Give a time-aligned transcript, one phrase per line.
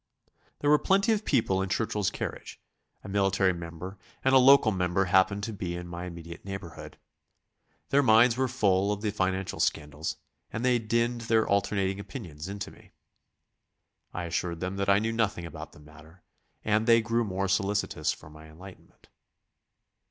[0.61, 2.59] There were plenty of people in Churchill's carriage;
[3.03, 6.97] a military member and a local member happened to be in my immediate neighbourhood.
[7.89, 10.17] Their minds were full of the financial scandals,
[10.49, 12.93] and they dinned their alternating opinions into me.
[14.11, 16.23] I assured them that I knew nothing about the matter,
[16.65, 19.07] and they grew more solicitous for my enlightenment.